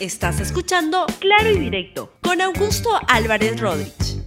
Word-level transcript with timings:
Estás 0.00 0.38
escuchando 0.38 1.06
Claro 1.18 1.50
y 1.50 1.58
Directo 1.58 2.12
con 2.20 2.40
Augusto 2.40 2.88
Álvarez 3.08 3.58
Rodríguez. 3.58 4.18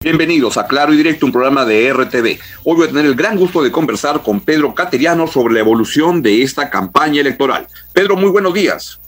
Bienvenidos 0.00 0.58
a 0.58 0.66
Claro 0.66 0.92
y 0.92 0.98
Directo, 0.98 1.24
un 1.24 1.32
programa 1.32 1.64
de 1.64 1.90
RTV. 1.94 2.38
Hoy 2.64 2.76
voy 2.76 2.84
a 2.84 2.88
tener 2.88 3.06
el 3.06 3.14
gran 3.14 3.38
gusto 3.38 3.62
de 3.62 3.72
conversar 3.72 4.22
con 4.22 4.40
Pedro 4.40 4.74
Cateriano 4.74 5.26
sobre 5.28 5.54
la 5.54 5.60
evolución 5.60 6.20
de 6.20 6.42
esta 6.42 6.68
campaña 6.68 7.22
electoral. 7.22 7.66
Pedro, 7.94 8.16
muy 8.16 8.28
buenos 8.28 8.52
días. 8.52 9.00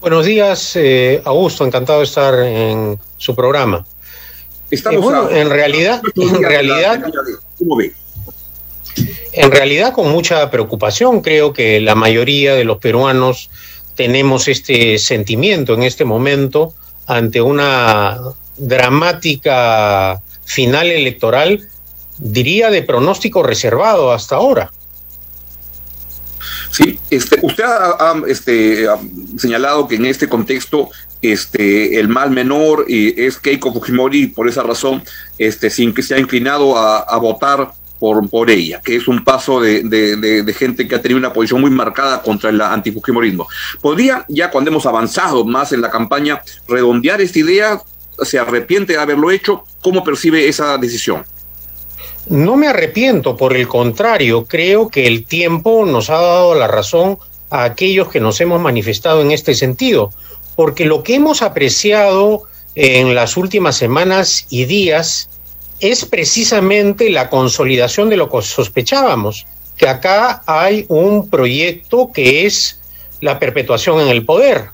Buenos 0.00 0.24
días, 0.24 0.76
eh, 0.76 1.20
Augusto, 1.24 1.66
encantado 1.66 1.98
de 1.98 2.04
estar 2.04 2.34
en 2.44 2.96
su 3.16 3.34
programa. 3.34 3.84
Estamos 4.70 5.00
eh, 5.00 5.02
bueno, 5.02 5.28
en 5.28 5.50
realidad, 5.50 6.00
en 6.14 6.40
realidad, 6.40 7.02
¿cómo 7.58 7.74
ve? 7.74 7.92
En 9.32 9.50
realidad, 9.50 9.92
con 9.92 10.08
mucha 10.10 10.48
preocupación, 10.52 11.20
creo 11.20 11.52
que 11.52 11.80
la 11.80 11.96
mayoría 11.96 12.54
de 12.54 12.62
los 12.62 12.78
peruanos 12.78 13.50
tenemos 14.00 14.48
este 14.48 14.96
sentimiento 14.96 15.74
en 15.74 15.82
este 15.82 16.06
momento 16.06 16.72
ante 17.06 17.42
una 17.42 18.18
dramática 18.56 20.22
final 20.42 20.90
electoral, 20.90 21.68
diría 22.16 22.70
de 22.70 22.80
pronóstico 22.80 23.42
reservado 23.42 24.10
hasta 24.10 24.36
ahora. 24.36 24.72
Sí, 26.70 26.98
este, 27.10 27.40
usted 27.42 27.62
ha, 27.62 28.14
este, 28.26 28.86
señalado 29.36 29.86
que 29.86 29.96
en 29.96 30.06
este 30.06 30.30
contexto 30.30 30.88
este, 31.20 32.00
el 32.00 32.08
mal 32.08 32.30
menor 32.30 32.86
es 32.88 33.36
Keiko 33.36 33.70
Fujimori 33.70 34.28
por 34.28 34.48
esa 34.48 34.62
razón 34.62 35.02
este, 35.36 35.68
sin 35.68 35.92
que 35.92 36.02
se 36.02 36.14
ha 36.14 36.18
inclinado 36.18 36.78
a 36.78 37.18
votar 37.18 37.70
por, 38.00 38.28
por 38.28 38.50
ella, 38.50 38.80
que 38.82 38.96
es 38.96 39.06
un 39.06 39.22
paso 39.22 39.60
de, 39.60 39.82
de, 39.82 40.54
gente 40.54 40.88
que 40.88 40.94
ha 40.94 41.02
tenido 41.02 41.18
una 41.18 41.32
posición 41.32 41.60
muy 41.60 41.70
marcada 41.70 42.22
contra 42.22 42.50
el 42.50 42.60
antifujimorismo. 42.60 43.46
¿Podría, 43.80 44.24
ya 44.26 44.50
cuando 44.50 44.70
hemos 44.70 44.86
avanzado 44.86 45.44
más 45.44 45.72
en 45.72 45.82
la 45.82 45.90
campaña, 45.90 46.42
redondear 46.66 47.20
esta 47.20 47.38
idea? 47.38 47.80
¿Se 48.22 48.38
arrepiente 48.38 48.94
de 48.94 48.98
haberlo 48.98 49.30
hecho? 49.30 49.64
¿Cómo 49.82 50.02
percibe 50.02 50.48
esa 50.48 50.78
decisión? 50.78 51.24
No 52.28 52.56
me 52.56 52.68
arrepiento, 52.68 53.36
por 53.36 53.54
el 53.54 53.68
contrario, 53.68 54.46
creo 54.46 54.88
que 54.88 55.06
el 55.06 55.24
tiempo 55.24 55.84
nos 55.84 56.10
ha 56.10 56.20
dado 56.20 56.54
la 56.54 56.68
razón 56.68 57.18
a 57.50 57.64
aquellos 57.64 58.08
que 58.08 58.20
nos 58.20 58.40
hemos 58.40 58.60
manifestado 58.60 59.20
en 59.20 59.30
este 59.30 59.54
sentido, 59.54 60.10
porque 60.56 60.86
lo 60.86 61.02
que 61.02 61.16
hemos 61.16 61.42
apreciado 61.42 62.44
en 62.74 63.14
las 63.14 63.36
últimas 63.36 63.76
semanas 63.76 64.46
y 64.48 64.64
días 64.64 65.28
es 65.80 66.04
precisamente 66.04 67.10
la 67.10 67.30
consolidación 67.30 68.08
de 68.10 68.16
lo 68.16 68.30
que 68.30 68.42
sospechábamos, 68.42 69.46
que 69.76 69.88
acá 69.88 70.42
hay 70.46 70.84
un 70.88 71.28
proyecto 71.30 72.10
que 72.12 72.46
es 72.46 72.80
la 73.20 73.38
perpetuación 73.38 74.00
en 74.00 74.08
el 74.08 74.24
poder. 74.24 74.66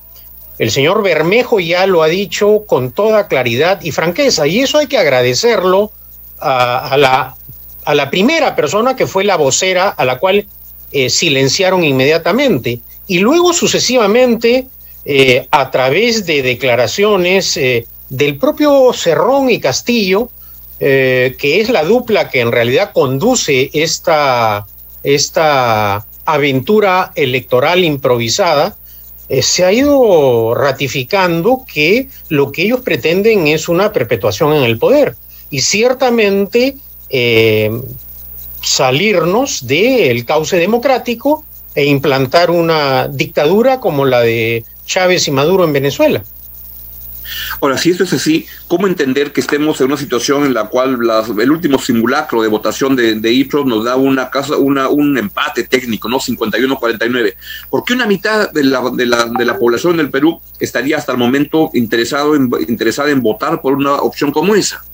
El 0.59 0.71
señor 0.71 1.03
Bermejo 1.03 1.61
ya 1.61 1.87
lo 1.87 2.03
ha 2.03 2.09
dicho 2.09 2.65
con 2.67 2.91
toda 2.91 3.29
claridad 3.29 3.81
y 3.83 3.93
franqueza, 3.93 4.47
y 4.47 4.61
eso 4.61 4.79
hay 4.79 4.87
que 4.87 4.99
agradecerlo 4.99 5.93
a, 6.39 6.97
la, 6.97 8.11
primera 8.11 8.57
persona 8.57 8.97
que 8.97 9.07
fue 9.07 9.25
la 9.25 9.37
vocera 9.37 9.91
a 9.91 10.05
la 10.05 10.19
cual 10.19 10.47
eh, 10.93 11.11
silenciaron 11.11 11.85
inmediatamente, 11.85 12.81
y 13.07 13.19
luego 13.19 13.53
sucesivamente 13.53 14.67
eh, 15.05 15.47
a 15.51 15.71
través 15.71 16.27
de 16.27 16.43
declaraciones 16.43 17.57
eh, 17.57 17.87
del 18.09 18.39
propio 18.39 18.93
Cerrón 18.93 19.51
y 19.51 19.61
Castillo, 19.61 20.31
eh, 20.79 21.37
que 21.39 21.61
es 21.61 21.71
la 21.71 21.85
dupla 21.85 22.29
que 22.29 22.41
en 22.41 22.53
realidad 22.53 22.93
conduce 22.93 23.71
esta, 23.73 24.67
esta 25.03 26.07
aventura 26.25 27.13
electoral 27.15 27.85
improvisada, 27.85 28.77
eh, 29.29 29.43
se 29.43 29.65
ha 29.65 29.73
ido 29.73 30.55
ratificando 30.55 31.65
que 31.67 32.09
lo 32.29 32.53
que 32.53 32.63
ellos 32.63 32.81
pretenden 32.83 33.47
es 33.47 33.69
una 33.69 33.93
perpetuación 33.93 34.53
en 34.53 34.65
el 34.65 34.79
poder 34.79 35.17
y 35.51 35.61
ciertamente 35.61 36.77
eh, 37.09 37.71
salirnos 38.63 39.67
del 39.67 40.25
cauce 40.25 40.57
democrático 40.57 41.45
e 41.75 41.87
implantar 41.87 42.51
una 42.51 43.09
dictadura 43.09 43.81
como 43.81 44.05
la 44.05 44.21
de 44.21 44.65
Chávez 44.87 45.29
y 45.29 45.31
Maduro 45.31 45.65
en 45.65 45.73
Venezuela. 45.73 46.23
Ahora, 47.61 47.79
si 47.79 47.91
esto 47.91 48.05
es 48.05 48.13
así, 48.13 48.47
¿cómo 48.69 48.87
entender 48.87 49.33
que 49.33 49.41
estemos 49.41 49.81
en 49.81 49.89
una 49.89 49.97
situación 49.97 50.45
en 50.45 50.55
la 50.55 50.65
cual 50.65 50.99
el 51.39 51.51
último 51.51 51.79
simulacro 51.79 52.43
de 52.43 52.49
votación 52.49 52.97
de, 52.97 53.15
de 53.15 53.47
nos 53.65 53.85
da 53.85 53.97
una 53.97 54.31
casa, 54.31 54.57
una, 54.57 54.89
un 54.89 55.17
empate 55.17 55.65
técnico, 55.65 56.09
¿no? 56.09 56.19
51-49? 56.19 57.35
¿Por 57.71 57.85
qué 57.85 57.95
una 57.95 58.07
mitad 58.07 58.51
de 58.51 58.65
la, 58.65 58.83
de, 58.91 59.07
la, 59.07 59.27
de 59.27 59.45
la 59.45 59.59
población 59.59 59.97
del 59.97 60.11
Perú 60.11 60.41
estaría 60.59 60.97
hasta 60.97 61.13
el 61.13 61.19
momento 61.19 61.71
interesado 61.75 62.35
en, 62.35 62.51
interesada 62.69 63.11
en 63.11 63.23
votar 63.23 63.61
por 63.61 63.75
una 63.75 63.95
opción 63.95 64.33
como 64.33 64.55
esa? 64.55 64.85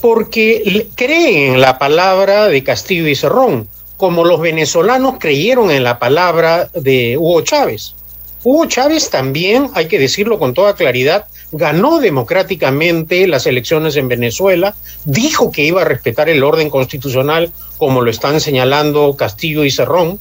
Porque 0.00 0.88
creen 0.94 1.54
en 1.54 1.60
la 1.60 1.78
palabra 1.78 2.46
de 2.46 2.62
Castillo 2.62 3.08
y 3.08 3.14
Cerrón, 3.14 3.68
como 3.96 4.24
los 4.24 4.40
venezolanos 4.40 5.14
creyeron 5.18 5.70
en 5.70 5.84
la 5.84 5.98
palabra 5.98 6.68
de 6.74 7.16
Hugo 7.18 7.40
Chávez. 7.42 7.94
Hugo 8.44 8.66
Chávez 8.66 9.08
también, 9.08 9.70
hay 9.72 9.88
que 9.88 9.98
decirlo 9.98 10.38
con 10.38 10.52
toda 10.52 10.74
claridad, 10.74 11.26
ganó 11.50 11.98
democráticamente 11.98 13.26
las 13.26 13.46
elecciones 13.46 13.96
en 13.96 14.08
Venezuela, 14.08 14.74
dijo 15.06 15.50
que 15.50 15.62
iba 15.62 15.80
a 15.80 15.86
respetar 15.86 16.28
el 16.28 16.44
orden 16.44 16.68
constitucional 16.68 17.50
como 17.78 18.02
lo 18.02 18.10
están 18.10 18.40
señalando 18.40 19.16
Castillo 19.16 19.64
y 19.64 19.70
Cerrón, 19.70 20.18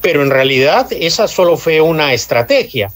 pero 0.00 0.22
en 0.22 0.30
realidad 0.30 0.88
esa 0.90 1.28
solo 1.28 1.56
fue 1.56 1.80
una 1.80 2.12
estrategia 2.12 2.90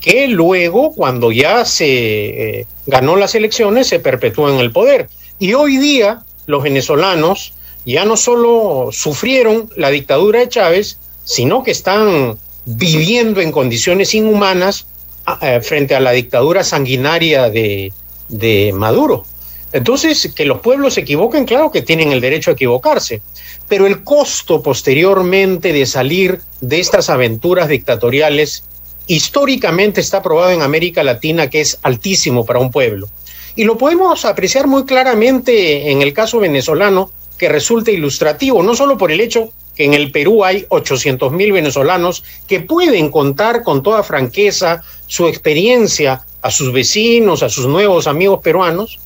que 0.00 0.28
luego, 0.28 0.92
cuando 0.92 1.32
ya 1.32 1.64
se 1.64 2.60
eh, 2.60 2.66
ganó 2.86 3.16
las 3.16 3.34
elecciones, 3.34 3.88
se 3.88 3.98
perpetuó 3.98 4.48
en 4.48 4.60
el 4.60 4.70
poder. 4.70 5.08
Y 5.40 5.54
hoy 5.54 5.78
día 5.78 6.22
los 6.46 6.62
venezolanos 6.62 7.54
ya 7.84 8.04
no 8.04 8.16
solo 8.16 8.90
sufrieron 8.92 9.68
la 9.74 9.90
dictadura 9.90 10.38
de 10.38 10.48
Chávez, 10.48 11.00
sino 11.24 11.64
que 11.64 11.72
están 11.72 12.38
viviendo 12.66 13.40
en 13.40 13.52
condiciones 13.52 14.14
inhumanas 14.14 14.86
ah, 15.24 15.38
eh, 15.40 15.60
frente 15.62 15.94
a 15.94 16.00
la 16.00 16.10
dictadura 16.10 16.62
sanguinaria 16.62 17.48
de, 17.48 17.92
de 18.28 18.72
Maduro. 18.74 19.24
Entonces, 19.72 20.32
que 20.34 20.44
los 20.44 20.60
pueblos 20.60 20.94
se 20.94 21.00
equivoquen, 21.00 21.44
claro 21.44 21.70
que 21.70 21.82
tienen 21.82 22.12
el 22.12 22.20
derecho 22.20 22.50
a 22.50 22.54
equivocarse, 22.54 23.20
pero 23.68 23.86
el 23.86 24.04
costo 24.04 24.62
posteriormente 24.62 25.72
de 25.72 25.86
salir 25.86 26.40
de 26.60 26.80
estas 26.80 27.10
aventuras 27.10 27.68
dictatoriales 27.68 28.64
históricamente 29.06 30.00
está 30.00 30.22
probado 30.22 30.50
en 30.52 30.62
América 30.62 31.02
Latina 31.02 31.48
que 31.48 31.60
es 31.60 31.78
altísimo 31.82 32.44
para 32.44 32.58
un 32.58 32.70
pueblo. 32.70 33.08
Y 33.54 33.64
lo 33.64 33.78
podemos 33.78 34.24
apreciar 34.24 34.66
muy 34.66 34.84
claramente 34.84 35.90
en 35.90 36.02
el 36.02 36.12
caso 36.12 36.40
venezolano, 36.40 37.10
que 37.38 37.48
resulta 37.48 37.90
ilustrativo, 37.90 38.62
no 38.62 38.74
solo 38.74 38.96
por 38.96 39.12
el 39.12 39.20
hecho 39.20 39.52
que 39.76 39.84
en 39.84 39.94
el 39.94 40.10
Perú 40.10 40.44
hay 40.44 40.66
800 40.68 41.30
mil 41.32 41.52
venezolanos 41.52 42.24
que 42.48 42.60
pueden 42.60 43.10
contar 43.10 43.62
con 43.62 43.82
toda 43.82 44.02
franqueza 44.02 44.82
su 45.06 45.28
experiencia 45.28 46.24
a 46.42 46.50
sus 46.50 46.72
vecinos, 46.72 47.42
a 47.42 47.48
sus 47.48 47.66
nuevos 47.66 48.06
amigos 48.06 48.40
peruanos, 48.42 48.98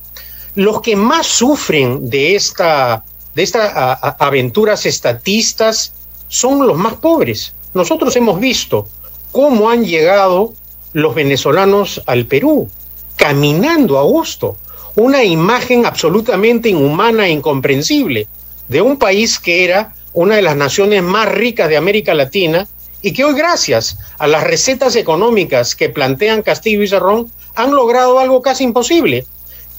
los 0.55 0.81
que 0.81 0.95
más 0.95 1.27
sufren 1.27 2.09
de 2.09 2.35
esta 2.35 3.03
de 3.35 3.43
estas 3.43 3.71
aventuras 4.19 4.85
estatistas 4.85 5.93
son 6.27 6.67
los 6.67 6.77
más 6.77 6.95
pobres. 6.95 7.53
Nosotros 7.73 8.15
hemos 8.15 8.39
visto 8.39 8.87
cómo 9.31 9.69
han 9.69 9.85
llegado 9.85 10.53
los 10.93 11.15
venezolanos 11.15 12.01
al 12.05 12.25
Perú, 12.25 12.69
caminando 13.15 13.97
a 13.97 14.03
gusto, 14.03 14.57
una 14.95 15.23
imagen 15.23 15.85
absolutamente 15.85 16.67
inhumana 16.69 17.27
e 17.27 17.31
incomprensible 17.31 18.27
de 18.67 18.81
un 18.81 18.97
país 18.97 19.39
que 19.39 19.63
era 19.63 19.93
una 20.13 20.35
de 20.35 20.41
las 20.41 20.55
naciones 20.55 21.03
más 21.03 21.29
ricas 21.29 21.69
de 21.69 21.77
América 21.77 22.13
Latina 22.13 22.67
y 23.01 23.13
que 23.13 23.23
hoy 23.23 23.33
gracias 23.33 23.97
a 24.19 24.27
las 24.27 24.43
recetas 24.43 24.95
económicas 24.95 25.75
que 25.75 25.89
plantean 25.89 26.43
Castillo 26.43 26.83
y 26.83 26.87
Cerrón 26.87 27.31
han 27.55 27.71
logrado 27.71 28.19
algo 28.19 28.41
casi 28.41 28.63
imposible, 28.63 29.25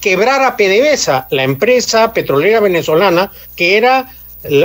quebrar 0.01 0.43
a 0.43 0.57
PDVSA, 0.57 1.27
la 1.31 1.43
empresa 1.43 2.13
petrolera 2.13 2.59
venezolana 2.59 3.31
que 3.55 3.77
era 3.77 4.11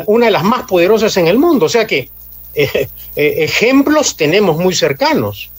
una 0.07 0.27
de 0.27 0.33
las 0.33 0.43
más 0.43 0.63
poderosas 0.65 1.17
en 1.17 1.29
el 1.29 1.39
mundo. 1.39 1.67
O 1.67 1.69
sea 1.69 1.87
que 1.87 2.11
eh, 2.55 2.89
eh, 3.17 3.35
ejemplos 3.39 4.17
tenemos 4.17 4.57
muy 4.57 4.75
cercanos. 4.75 5.51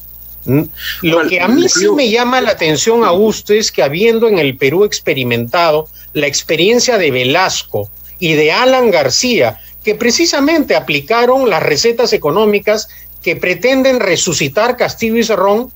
Lo 1.02 1.28
que 1.28 1.40
a 1.40 1.48
mí 1.48 1.68
sí 1.70 1.88
me 1.92 2.10
llama 2.10 2.42
la 2.42 2.52
atención, 2.52 3.04
Augusto, 3.04 3.54
es 3.54 3.72
que 3.72 3.84
habiendo 3.84 4.28
en 4.28 4.40
el 4.40 4.58
Perú 4.58 4.84
experimentado 4.84 5.88
la 6.14 6.28
experiencia 6.28 6.98
de 6.98 7.12
Velasco 7.12 7.90
y 8.20 8.34
de 8.34 8.52
Alan 8.52 8.90
García, 8.90 9.60
que 9.84 9.96
precisamente 9.96 10.76
aplicaron 10.76 11.50
las 11.50 11.64
recetas 11.64 12.14
económicas 12.14 12.90
que 13.22 13.36
pretenden 13.36 14.00
resucitar 14.00 14.78
Castillo 14.78 15.18
y 15.18 15.24
Cerrón, 15.24 15.72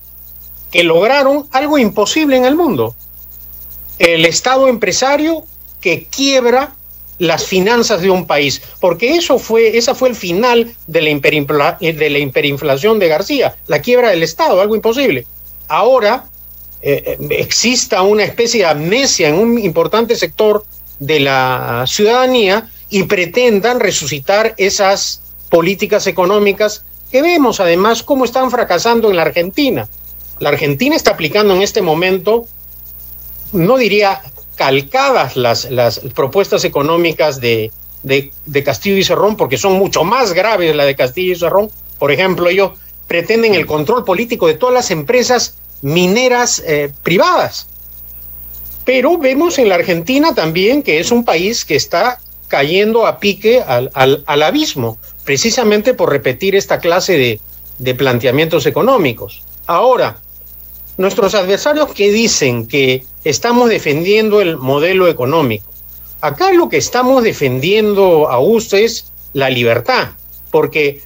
que 0.70 0.82
lograron 0.82 1.46
algo 1.52 1.78
imposible 1.78 2.36
en 2.36 2.44
el 2.44 2.56
mundo. 2.56 2.94
El 3.98 4.24
Estado 4.24 4.68
empresario 4.68 5.44
que 5.80 6.06
quiebra 6.10 6.74
las 7.18 7.44
finanzas 7.44 8.00
de 8.00 8.10
un 8.10 8.26
país, 8.26 8.60
porque 8.80 9.14
eso 9.16 9.38
fue, 9.38 9.76
esa 9.76 9.94
fue 9.94 10.08
el 10.08 10.16
final 10.16 10.74
de 10.86 11.02
la, 11.02 11.76
de 11.80 12.10
la 12.10 12.18
hiperinflación 12.18 12.98
de 12.98 13.08
García, 13.08 13.56
la 13.66 13.80
quiebra 13.80 14.10
del 14.10 14.22
Estado, 14.22 14.60
algo 14.60 14.74
imposible. 14.74 15.26
Ahora 15.68 16.26
eh, 16.82 17.16
exista 17.30 18.02
una 18.02 18.24
especie 18.24 18.60
de 18.60 18.66
amnesia 18.66 19.28
en 19.28 19.36
un 19.36 19.58
importante 19.58 20.16
sector 20.16 20.64
de 20.98 21.20
la 21.20 21.84
ciudadanía 21.86 22.68
y 22.90 23.04
pretendan 23.04 23.80
resucitar 23.80 24.54
esas 24.56 25.22
políticas 25.48 26.06
económicas 26.06 26.84
que 27.10 27.22
vemos 27.22 27.60
además 27.60 28.02
cómo 28.02 28.24
están 28.24 28.50
fracasando 28.50 29.10
en 29.10 29.16
la 29.16 29.22
Argentina. 29.22 29.88
La 30.40 30.48
Argentina 30.48 30.96
está 30.96 31.12
aplicando 31.12 31.54
en 31.54 31.62
este 31.62 31.80
momento, 31.80 32.46
no 33.52 33.76
diría 33.76 34.20
calcadas 34.56 35.36
las, 35.36 35.70
las 35.70 36.00
propuestas 36.00 36.64
económicas 36.64 37.40
de, 37.40 37.70
de, 38.02 38.64
Castillo 38.64 38.96
y 38.96 39.04
Cerrón, 39.04 39.36
porque 39.36 39.56
son 39.56 39.74
mucho 39.74 40.04
más 40.04 40.32
graves 40.32 40.74
la 40.74 40.84
de 40.84 40.94
Castillo 40.94 41.32
y 41.32 41.36
Cerrón. 41.36 41.70
Por 41.98 42.12
ejemplo, 42.12 42.48
ellos 42.48 42.72
pretenden 43.06 43.54
el 43.54 43.66
control 43.66 44.04
político 44.04 44.46
de 44.46 44.54
todas 44.54 44.74
las 44.74 44.90
empresas 44.90 45.56
mineras 45.82 46.62
eh, 46.66 46.92
privadas. 47.02 47.68
Pero 48.84 49.18
vemos 49.18 49.58
en 49.58 49.68
la 49.68 49.76
Argentina 49.76 50.34
también 50.34 50.82
que 50.82 51.00
es 51.00 51.10
un 51.10 51.24
país 51.24 51.64
que 51.64 51.76
está 51.76 52.18
cayendo 52.48 53.06
a 53.06 53.18
pique 53.18 53.60
al, 53.60 53.90
al, 53.94 54.42
abismo, 54.42 54.98
precisamente 55.24 55.94
por 55.94 56.10
repetir 56.10 56.54
esta 56.54 56.78
clase 56.78 57.16
de, 57.16 57.40
de 57.78 57.94
planteamientos 57.94 58.66
económicos. 58.66 59.42
Ahora, 59.66 60.18
nuestros 60.96 61.34
adversarios 61.34 61.92
que 61.92 62.10
dicen 62.10 62.66
que 62.66 63.04
estamos 63.24 63.68
defendiendo 63.68 64.40
el 64.40 64.56
modelo 64.56 65.08
económico, 65.08 65.70
acá 66.20 66.52
lo 66.52 66.68
que 66.68 66.76
estamos 66.76 67.22
defendiendo, 67.22 68.28
Augusto, 68.28 68.76
es 68.76 69.12
la 69.32 69.50
libertad, 69.50 70.10
porque 70.50 71.02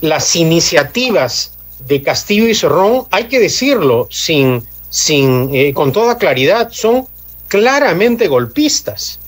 las 0.00 0.34
iniciativas 0.36 1.54
de 1.86 2.02
Castillo 2.02 2.48
y 2.48 2.54
Cerrón, 2.54 3.04
hay 3.10 3.24
que 3.24 3.38
decirlo 3.38 4.08
sin, 4.10 4.64
sin, 4.90 5.54
eh, 5.54 5.72
con 5.72 5.92
toda 5.92 6.18
claridad, 6.18 6.68
son 6.70 7.06
claramente 7.48 8.28
golpistas. 8.28 9.19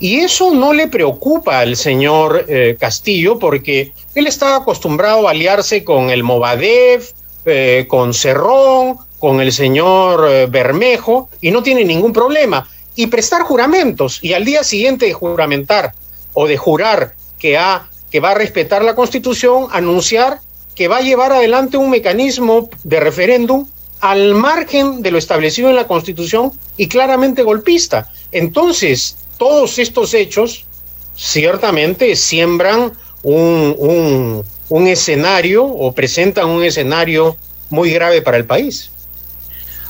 Y 0.00 0.20
eso 0.20 0.54
no 0.54 0.72
le 0.72 0.88
preocupa 0.88 1.60
al 1.60 1.76
señor 1.76 2.46
eh, 2.48 2.76
Castillo 2.80 3.38
porque 3.38 3.92
él 4.14 4.26
está 4.26 4.56
acostumbrado 4.56 5.28
a 5.28 5.32
aliarse 5.32 5.84
con 5.84 6.08
el 6.08 6.22
Movadef, 6.22 7.12
eh, 7.44 7.84
con 7.86 8.14
Cerrón, 8.14 8.96
con 9.18 9.42
el 9.42 9.52
señor 9.52 10.26
eh, 10.26 10.46
Bermejo 10.46 11.28
y 11.42 11.50
no 11.50 11.62
tiene 11.62 11.84
ningún 11.84 12.14
problema. 12.14 12.66
Y 12.96 13.08
prestar 13.08 13.42
juramentos 13.42 14.18
y 14.22 14.32
al 14.32 14.46
día 14.46 14.64
siguiente 14.64 15.04
de 15.04 15.12
juramentar 15.12 15.92
o 16.32 16.46
de 16.46 16.56
jurar 16.56 17.14
que 17.38 17.56
va 17.56 18.30
a 18.30 18.34
respetar 18.34 18.82
la 18.82 18.94
Constitución, 18.94 19.66
anunciar 19.70 20.40
que 20.74 20.88
va 20.88 20.98
a 20.98 21.02
llevar 21.02 21.32
adelante 21.32 21.76
un 21.76 21.90
mecanismo 21.90 22.70
de 22.84 23.00
referéndum 23.00 23.66
al 24.00 24.34
margen 24.34 25.02
de 25.02 25.10
lo 25.10 25.18
establecido 25.18 25.68
en 25.68 25.76
la 25.76 25.86
Constitución 25.86 26.52
y 26.78 26.88
claramente 26.88 27.42
golpista. 27.42 28.10
Entonces, 28.32 29.16
todos 29.40 29.78
estos 29.78 30.12
hechos 30.12 30.66
ciertamente 31.16 32.14
siembran 32.14 32.92
un, 33.22 34.44
un, 34.68 34.86
escenario 34.86 35.64
o 35.64 35.92
presentan 35.94 36.46
un 36.46 36.62
escenario 36.62 37.38
muy 37.70 37.90
grave 37.90 38.20
para 38.20 38.36
el 38.36 38.44
país. 38.44 38.90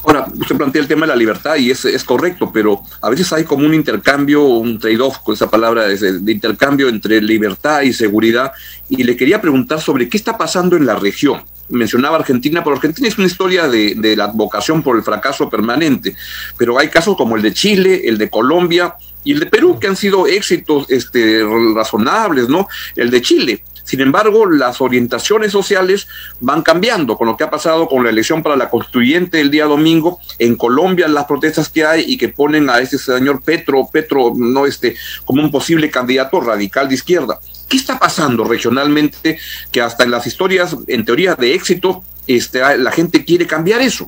Ahora, 0.05 0.26
usted 0.38 0.56
plantea 0.56 0.82
el 0.82 0.88
tema 0.88 1.02
de 1.02 1.08
la 1.08 1.17
libertad 1.17 1.56
y 1.56 1.73
es, 1.73 1.85
es 1.85 2.05
correcto, 2.05 2.52
pero 2.55 2.81
a 3.02 3.11
veces 3.11 3.32
hay 3.32 3.43
como 3.43 3.67
un 3.67 3.75
intercambio, 3.75 4.44
un 4.44 4.79
trade-off 4.79 5.19
con 5.19 5.35
esa 5.35 5.50
palabra 5.50 5.88
de, 5.88 6.32
intercambio 6.32 6.88
entre 6.88 7.20
libertad 7.20 7.82
y 7.82 7.93
seguridad. 7.93 8.52
Y 8.88 9.02
le 9.02 9.17
quería 9.17 9.41
preguntar 9.41 9.81
sobre 9.81 10.08
qué 10.08 10.17
está 10.17 10.38
pasando 10.38 10.76
en 10.76 10.87
la 10.87 10.94
región. 10.94 11.43
Mencionaba 11.69 12.17
Argentina, 12.17 12.62
pero 12.62 12.76
Argentina 12.76 13.08
es 13.08 13.19
una 13.19 13.26
historia 13.26 13.69
de, 13.69 13.97
de 13.97 14.14
la 14.17 14.25
advocación 14.25 14.82
por 14.82 14.97
el 14.97 15.02
fracaso 15.02 15.50
permanente. 15.50 16.14
Pero 16.56 16.79
hay 16.79 16.88
casos 16.88 17.17
como 17.17 17.35
el 17.37 17.43
de 17.43 17.52
Chile, 17.52 18.02
el 18.05 18.17
de 18.17 18.31
Colombia, 18.31 18.94
y 19.25 19.33
el 19.33 19.41
de 19.41 19.47
Perú, 19.47 19.79
que 19.79 19.87
han 19.87 19.97
sido 19.97 20.27
éxitos 20.27 20.87
este, 20.89 21.43
razonables, 21.75 22.49
¿no? 22.49 22.69
El 22.97 23.11
de 23.11 23.21
Chile, 23.21 23.63
sin 23.91 24.01
embargo, 24.03 24.47
las 24.47 24.81
orientaciones 24.81 25.51
sociales 25.51 26.07
van 26.39 26.63
cambiando 26.63 27.17
con 27.17 27.27
lo 27.27 27.37
que 27.37 27.43
ha 27.43 27.51
pasado 27.51 27.89
con 27.89 28.05
la 28.05 28.11
elección 28.11 28.41
para 28.41 28.55
la 28.55 28.71
constituyente 28.71 29.41
el 29.41 29.51
día 29.51 29.65
domingo. 29.65 30.21
En 30.39 30.55
Colombia, 30.55 31.09
las 31.09 31.25
protestas 31.25 31.69
que 31.69 31.85
hay 31.85 32.05
y 32.07 32.17
que 32.17 32.29
ponen 32.29 32.71
a 32.71 32.79
este 32.79 32.99
señor 32.99 33.43
Petro, 33.43 33.89
Petro, 33.93 34.33
no 34.37 34.65
este, 34.65 34.95
como 35.25 35.43
un 35.43 35.51
posible 35.51 35.91
candidato 35.91 36.41
radical 36.41 36.89
de 36.89 36.95
izquierda. 36.95 37.41
¿Qué 37.69 37.77
está 37.77 37.99
pasando 37.99 38.45
regionalmente 38.45 39.41
que 39.73 39.81
hasta 39.81 40.05
en 40.05 40.13
las 40.13 40.25
historias, 40.25 40.77
en 40.87 41.05
teoría 41.05 41.35
de 41.35 41.55
éxito, 41.55 42.05
este, 42.29 42.61
la 42.79 42.93
gente 42.93 43.25
quiere 43.25 43.49
cambiar 43.49 43.81
eso? 43.81 44.07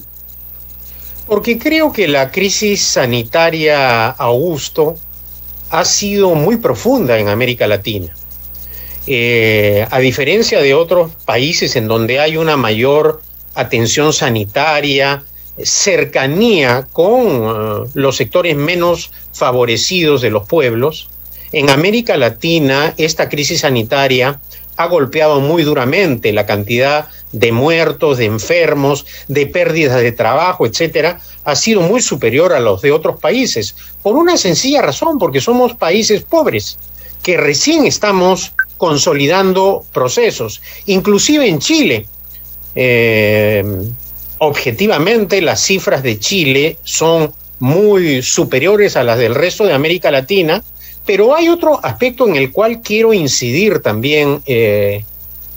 Porque 1.26 1.58
creo 1.58 1.92
que 1.92 2.08
la 2.08 2.30
crisis 2.30 2.82
sanitaria, 2.82 4.08
Augusto, 4.08 4.96
ha 5.70 5.84
sido 5.84 6.34
muy 6.34 6.56
profunda 6.58 7.19
en 7.19 7.28
América 7.28 7.66
Latina. 7.66 8.14
Eh, 9.06 9.86
a 9.90 9.98
diferencia 9.98 10.60
de 10.60 10.74
otros 10.74 11.12
países 11.24 11.74
en 11.76 11.88
donde 11.88 12.20
hay 12.20 12.36
una 12.36 12.56
mayor 12.56 13.22
atención 13.54 14.12
sanitaria, 14.12 15.24
cercanía 15.62 16.86
con 16.92 17.26
eh, 17.26 17.90
los 17.94 18.16
sectores 18.16 18.56
menos 18.56 19.10
favorecidos 19.32 20.22
de 20.22 20.30
los 20.30 20.46
pueblos, 20.46 21.08
en 21.52 21.68
América 21.68 22.16
Latina 22.16 22.94
esta 22.96 23.28
crisis 23.28 23.60
sanitaria 23.60 24.40
ha 24.76 24.86
golpeado 24.86 25.40
muy 25.40 25.62
duramente 25.62 26.32
la 26.32 26.46
cantidad 26.46 27.08
de 27.32 27.52
muertos, 27.52 28.19
de 28.19 28.26
enfermos, 28.26 29.06
de 29.28 29.46
pérdidas 29.46 30.00
de 30.00 30.12
trabajo, 30.12 30.66
etcétera, 30.66 31.20
ha 31.44 31.56
sido 31.56 31.80
muy 31.80 32.00
superior 32.00 32.52
a 32.52 32.60
los 32.60 32.82
de 32.82 32.92
otros 32.92 33.20
países, 33.20 33.74
por 34.02 34.16
una 34.16 34.36
sencilla 34.36 34.82
razón, 34.82 35.19
porque 35.19 35.40
somos 35.40 35.74
países 35.74 36.22
pobres, 36.22 36.78
que 37.22 37.36
recién 37.36 37.86
estamos 37.86 38.52
consolidando 38.76 39.84
procesos. 39.92 40.60
Inclusive 40.86 41.46
en 41.48 41.58
Chile, 41.58 42.06
eh, 42.75 43.64
objetivamente 44.38 45.40
las 45.40 45.60
cifras 45.62 46.02
de 46.02 46.18
Chile 46.18 46.78
son 46.82 47.32
muy 47.60 48.22
superiores 48.22 48.96
a 48.96 49.04
las 49.04 49.18
del 49.18 49.36
resto 49.36 49.64
de 49.64 49.72
América 49.72 50.10
Latina, 50.10 50.64
pero 51.04 51.34
hay 51.34 51.49
otro 51.49 51.84
aspecto 51.84 52.26
en 52.28 52.37
el 52.37 52.52
cual 52.52 52.81
quiero 52.81 53.12
incidir 53.12 53.81
también, 53.81 54.43
eh, 54.46 55.04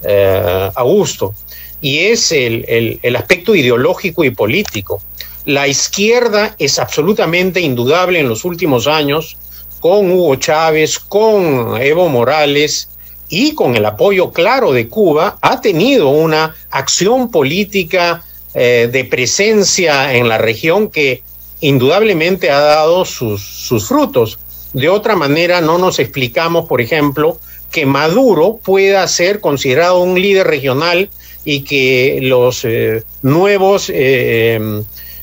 eh, 0.03 0.71
Augusto, 0.75 1.33
y 1.81 1.99
es 1.99 2.31
el, 2.31 2.99
el 3.01 3.15
aspecto 3.15 3.53
ideológico 3.53 4.23
y 4.23 4.31
político. 4.31 5.01
La 5.45 5.67
izquierda 5.67 6.55
es 6.57 6.79
absolutamente 6.79 7.61
indudable 7.61 8.19
en 8.19 8.29
los 8.29 8.45
últimos 8.45 8.87
años, 8.87 9.37
con 9.79 10.09
Hugo 10.09 10.35
Chávez, 10.37 10.97
con 10.97 11.79
Evo 11.79 12.09
Morales, 12.09 12.89
y 13.29 13.53
con 13.53 13.75
el 13.75 13.85
apoyo 13.85 14.31
claro 14.31 14.71
de 14.71 14.87
Cuba 14.87 15.37
ha 15.41 15.61
tenido 15.61 16.09
una 16.09 16.55
acción 16.69 17.31
política 17.31 18.23
eh, 18.53 18.89
de 18.91 19.05
presencia 19.05 20.13
en 20.13 20.29
la 20.29 20.37
región 20.37 20.89
que 20.89 21.23
indudablemente 21.61 22.51
ha 22.51 22.59
dado 22.59 23.05
sus, 23.05 23.41
sus 23.41 23.87
frutos. 23.87 24.39
De 24.75 24.89
otra 24.89 25.15
manera, 25.15 25.61
no 25.61 25.77
nos 25.77 25.99
explicamos, 25.99 26.67
por 26.67 26.81
ejemplo, 26.81 27.39
que 27.71 27.85
Maduro 27.85 28.59
pueda 28.61 29.07
ser 29.07 29.39
considerado 29.39 30.01
un 30.01 30.21
líder 30.21 30.47
regional 30.47 31.09
y 31.45 31.61
que 31.61 32.19
los 32.21 32.65
eh, 32.65 33.03
nuevos 33.21 33.89
eh, 33.93 34.59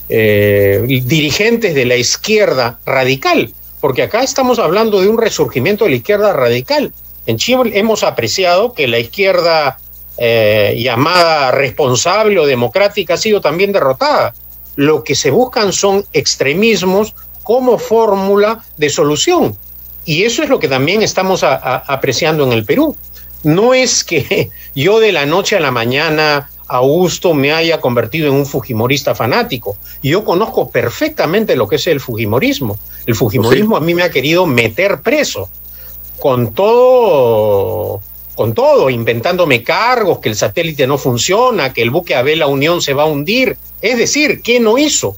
dirigentes 0.09 1.75
de 1.75 1.85
la 1.85 1.97
izquierda 1.97 2.79
radical, 2.87 3.53
porque 3.83 4.03
acá 4.03 4.23
estamos 4.23 4.59
hablando 4.59 5.03
de 5.03 5.09
un 5.09 5.19
resurgimiento 5.19 5.85
de 5.85 5.91
la 5.91 5.97
izquierda 5.97 6.33
radical, 6.33 6.91
en 7.27 7.37
Chile 7.37 7.73
hemos 7.75 8.05
apreciado 8.05 8.73
que 8.73 8.89
la 8.89 8.99
izquierda 8.99 9.79
eh, 10.17 10.77
llamada 10.79 11.51
responsable 11.51 12.39
o 12.39 12.47
democrática 12.47 13.15
ha 13.15 13.19
sido 13.19 13.43
también 13.43 13.71
derrotada. 13.71 14.35
Lo 14.77 15.05
que 15.05 15.15
se 15.15 15.31
buscan 15.31 15.75
son 15.75 16.07
extremismos 16.15 17.15
como 17.43 17.79
fórmula 17.79 18.65
de 18.77 18.91
solución. 18.91 19.57
Y 20.05 20.25
eso 20.25 20.43
es 20.43 20.49
lo 20.49 20.59
que 20.59 20.69
también 20.69 21.03
estamos 21.03 21.45
apreciando 21.45 22.45
en 22.45 22.53
el 22.53 22.65
Perú. 22.65 22.97
No 23.45 23.75
es 23.75 24.05
que 24.05 24.51
yo 24.75 25.01
de 25.01 25.13
la 25.13 25.27
noche 25.27 25.57
a 25.57 25.61
la 25.61 25.71
mañana, 25.71 26.51
Augusto, 26.69 27.35
me 27.35 27.53
haya 27.53 27.81
convertido 27.81 28.29
en 28.29 28.35
un 28.35 28.47
fujimorista 28.47 29.15
fanático. 29.15 29.77
Yo 30.03 30.25
conozco 30.25 30.71
perfectamente 30.71 31.57
lo 31.57 31.69
que 31.69 31.77
es 31.77 31.87
el 31.87 32.01
fujimorismo. 32.01 32.79
El 33.07 33.15
fujimorismo 33.15 33.77
a 33.77 33.81
mí 33.81 33.95
me 33.95 34.03
ha 34.03 34.11
querido 34.11 34.47
meter 34.47 35.01
preso 35.01 35.49
con 36.19 36.55
todo, 36.55 38.01
con 38.37 38.55
todo, 38.55 38.91
inventándome 38.91 39.65
cargos, 39.65 40.21
que 40.21 40.29
el 40.29 40.37
satélite 40.37 40.87
no 40.87 40.97
funciona, 40.97 41.73
que 41.73 41.83
el 41.83 41.91
buque 41.91 42.15
Abel 42.15 42.43
Unión 42.45 42.81
se 42.81 42.95
va 42.95 43.03
a 43.03 43.07
hundir. 43.07 43.57
Es 43.81 43.99
decir, 43.99 44.41
¿qué 44.41 44.61
no 44.61 44.79
hizo? 44.79 45.17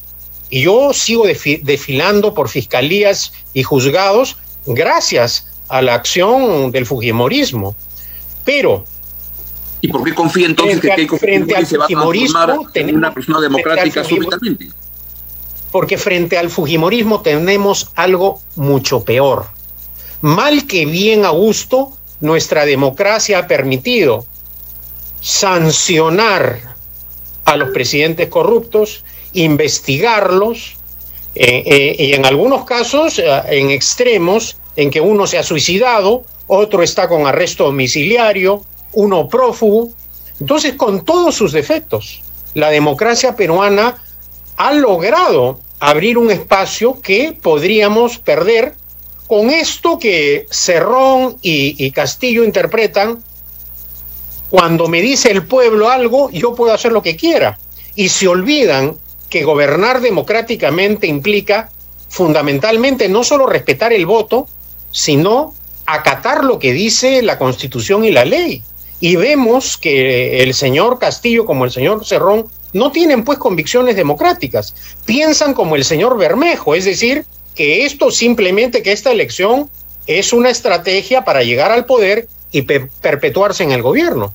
Y 0.54 0.62
yo 0.62 0.92
sigo 0.92 1.24
desfilando 1.26 2.32
por 2.32 2.48
fiscalías 2.48 3.32
y 3.54 3.64
juzgados 3.64 4.36
gracias 4.64 5.48
a 5.66 5.82
la 5.82 5.94
acción 5.94 6.70
del 6.70 6.86
Fujimorismo. 6.86 7.74
Pero 8.44 8.84
¿Y 9.80 9.88
por 9.88 10.04
qué 10.04 10.14
confía 10.14 10.46
entonces 10.46 10.80
que 10.80 10.90
Keiko 10.90 11.18
Fujimori 11.18 11.66
se 11.66 11.76
va 11.76 11.86
a 11.86 11.88
transformar 11.88 12.56
en 12.74 12.94
una 12.94 13.12
persona 13.12 13.40
democrática 13.40 14.04
súbitamente? 14.04 14.68
Porque 15.72 15.98
frente 15.98 16.38
al 16.38 16.50
Fujimorismo 16.50 17.20
tenemos 17.20 17.90
algo 17.96 18.40
mucho 18.54 19.02
peor. 19.02 19.46
Mal 20.20 20.68
que 20.68 20.86
bien 20.86 21.24
a 21.24 21.30
gusto, 21.30 21.98
nuestra 22.20 22.64
democracia 22.64 23.40
ha 23.40 23.46
permitido 23.48 24.24
sancionar 25.20 26.76
a 27.44 27.56
los 27.56 27.70
presidentes 27.70 28.28
corruptos, 28.28 29.04
investigarlos, 29.34 30.76
eh, 31.34 31.62
eh, 31.66 31.96
y 31.98 32.12
en 32.12 32.24
algunos 32.26 32.64
casos, 32.64 33.18
eh, 33.18 33.42
en 33.48 33.70
extremos, 33.70 34.56
en 34.76 34.90
que 34.90 35.00
uno 35.00 35.26
se 35.26 35.38
ha 35.38 35.42
suicidado, 35.42 36.24
otro 36.46 36.82
está 36.82 37.08
con 37.08 37.26
arresto 37.26 37.64
domiciliario, 37.64 38.64
uno 38.92 39.28
prófugo. 39.28 39.90
Entonces, 40.40 40.74
con 40.74 41.04
todos 41.04 41.34
sus 41.34 41.52
defectos, 41.52 42.22
la 42.54 42.70
democracia 42.70 43.34
peruana 43.34 44.02
ha 44.56 44.72
logrado 44.72 45.60
abrir 45.80 46.18
un 46.18 46.30
espacio 46.30 47.00
que 47.00 47.36
podríamos 47.40 48.18
perder 48.18 48.74
con 49.26 49.50
esto 49.50 49.98
que 49.98 50.46
Cerrón 50.50 51.36
y, 51.42 51.90
Castillo 51.90 52.44
interpretan, 52.44 53.22
cuando 54.50 54.86
me 54.86 55.00
dice 55.00 55.30
el 55.30 55.46
pueblo 55.46 55.88
algo, 55.88 56.30
yo 56.30 56.54
puedo 56.54 56.72
hacer 56.72 56.92
lo 56.92 57.02
que 57.02 57.16
quiera. 57.16 57.58
Y 57.96 58.08
se 58.10 58.28
olvidan 58.28 58.96
que 59.34 59.42
gobernar 59.42 60.00
democráticamente 60.00 61.08
implica 61.08 61.68
fundamentalmente 62.08 63.08
no 63.08 63.24
solo 63.24 63.46
respetar 63.46 63.92
el 63.92 64.06
voto, 64.06 64.46
sino 64.92 65.52
acatar 65.86 66.44
lo 66.44 66.60
que 66.60 66.72
dice 66.72 67.20
la 67.20 67.36
Constitución 67.36 68.04
y 68.04 68.12
la 68.12 68.24
ley 68.24 68.62
y 69.00 69.16
vemos 69.16 69.76
que 69.76 70.40
el 70.44 70.54
señor 70.54 71.00
Castillo 71.00 71.46
como 71.46 71.64
el 71.64 71.72
señor 71.72 72.06
Cerrón 72.06 72.46
no 72.72 72.92
tienen 72.92 73.24
pues 73.24 73.40
convicciones 73.40 73.96
democráticas, 73.96 74.72
piensan 75.04 75.52
como 75.52 75.74
el 75.74 75.84
señor 75.84 76.16
Bermejo, 76.16 76.76
es 76.76 76.84
decir, 76.84 77.24
que 77.56 77.86
esto 77.86 78.12
simplemente, 78.12 78.84
que 78.84 78.92
esta 78.92 79.10
elección 79.10 79.68
es 80.06 80.32
una 80.32 80.50
estrategia 80.50 81.24
para 81.24 81.42
llegar 81.42 81.72
al 81.72 81.86
poder 81.86 82.28
y 82.52 82.62
perpetuarse 82.62 83.64
en 83.64 83.72
el 83.72 83.82
gobierno. 83.82 84.32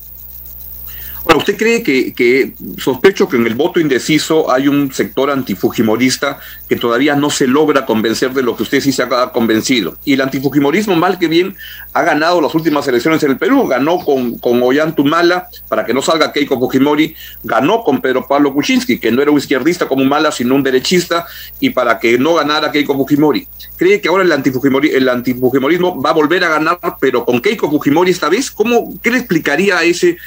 Bueno, 1.30 1.42
¿usted 1.42 1.58
cree 1.58 1.84
que, 1.84 2.54
sospecho 2.80 3.30
que 3.30 3.38
en 3.38 3.46
el 3.46 3.54
voto 3.54 3.80
indeciso 3.80 4.52
hay 4.52 4.68
un 4.68 4.92
sector 4.92 5.30
antifujimorista 5.30 6.40
que 6.68 6.76
todavía 6.76 7.16
no 7.16 7.30
se 7.30 7.46
logra 7.46 7.86
convencer 7.86 8.34
de 8.34 8.42
lo 8.42 8.58
que 8.58 8.64
usted 8.64 8.82
sí 8.82 8.92
se 8.92 9.04
ha 9.04 9.32
convencido? 9.32 9.96
Y 10.04 10.14
el 10.14 10.22
antifujimorismo, 10.22 10.96
mal 10.96 11.20
que 11.20 11.28
bien, 11.28 11.56
ha 11.94 12.02
ganado 12.02 12.42
las 12.42 12.56
últimas 12.56 12.88
elecciones 12.88 13.22
en 13.22 13.30
el 13.30 13.38
Perú. 13.38 13.68
Ganó 13.68 14.00
con, 14.00 14.40
con 14.40 14.64
Ollantumala 14.64 15.48
para 15.68 15.86
que 15.86 15.94
no 15.94 16.02
salga 16.02 16.34
Keiko 16.34 16.60
Fujimori, 16.60 17.14
ganó 17.44 17.84
con 17.84 18.02
Pedro 18.02 18.26
Pablo 18.28 18.52
Kuczynski, 18.52 19.00
que 19.00 19.12
no 19.12 19.22
era 19.22 19.30
un 19.30 19.38
izquierdista 19.38 19.88
como 19.88 20.06
Mala, 20.06 20.32
sino 20.32 20.56
un 20.56 20.64
derechista, 20.64 21.28
y 21.60 21.70
para 21.70 22.00
que 22.00 22.18
no 22.18 22.34
ganara 22.34 22.72
Keiko 22.72 22.96
Fujimori. 22.96 23.48
¿Cree 23.78 24.02
que 24.02 24.10
ahora 24.10 24.24
el, 24.24 24.32
antifujimori, 24.32 24.90
el 24.90 25.08
antifujimorismo 25.08 26.02
va 26.02 26.10
a 26.10 26.14
volver 26.14 26.44
a 26.44 26.50
ganar, 26.50 26.80
pero 27.00 27.24
con 27.24 27.40
Keiko 27.40 27.70
Fujimori 27.70 28.10
esta 28.10 28.30
vez? 28.30 28.50
¿Cómo, 28.50 29.00
¿Qué 29.04 29.12
le 29.12 29.20
explicaría 29.20 29.78
a 29.78 29.84
ese 29.84 30.18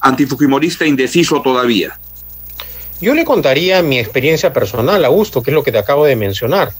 antifujimorista 0.00 0.86
indeciso 0.86 1.40
todavía? 1.42 1.98
Yo 3.00 3.14
le 3.14 3.24
contaría 3.24 3.82
mi 3.82 3.98
experiencia 3.98 4.52
personal, 4.52 5.04
Augusto, 5.04 5.42
que 5.42 5.50
es 5.50 5.54
lo 5.54 5.62
que 5.62 5.72
te 5.72 5.78
acabo 5.78 6.04
de 6.04 6.16
mencionar. 6.16 6.72